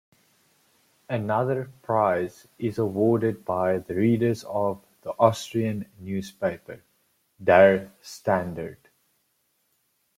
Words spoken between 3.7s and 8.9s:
the readers of the Austrian newspaper "Der Standard".